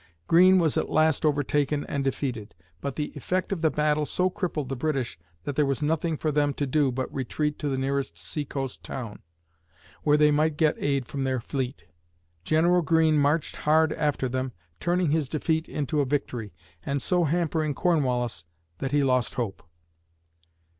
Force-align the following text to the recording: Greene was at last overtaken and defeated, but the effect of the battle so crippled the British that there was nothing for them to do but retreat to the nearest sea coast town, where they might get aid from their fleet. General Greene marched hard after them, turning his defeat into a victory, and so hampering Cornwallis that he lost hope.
Greene 0.27 0.57
was 0.57 0.77
at 0.77 0.89
last 0.89 1.23
overtaken 1.27 1.85
and 1.85 2.03
defeated, 2.03 2.55
but 2.81 2.95
the 2.95 3.11
effect 3.15 3.51
of 3.51 3.61
the 3.61 3.69
battle 3.69 4.07
so 4.07 4.31
crippled 4.31 4.67
the 4.67 4.75
British 4.75 5.19
that 5.43 5.55
there 5.55 5.63
was 5.65 5.83
nothing 5.83 6.17
for 6.17 6.31
them 6.31 6.55
to 6.55 6.65
do 6.65 6.91
but 6.91 7.13
retreat 7.13 7.59
to 7.59 7.69
the 7.69 7.77
nearest 7.77 8.17
sea 8.17 8.43
coast 8.43 8.81
town, 8.83 9.19
where 10.01 10.17
they 10.17 10.31
might 10.31 10.57
get 10.57 10.73
aid 10.79 11.05
from 11.05 11.21
their 11.23 11.39
fleet. 11.39 11.85
General 12.43 12.81
Greene 12.81 13.19
marched 13.19 13.57
hard 13.57 13.93
after 13.93 14.27
them, 14.27 14.53
turning 14.79 15.11
his 15.11 15.29
defeat 15.29 15.69
into 15.69 16.01
a 16.01 16.05
victory, 16.07 16.51
and 16.83 16.99
so 16.99 17.25
hampering 17.25 17.75
Cornwallis 17.75 18.45
that 18.79 18.91
he 18.91 19.03
lost 19.03 19.35
hope. 19.35 19.61